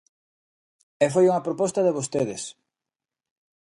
[1.03, 2.43] E foi unha proposta de vostedes.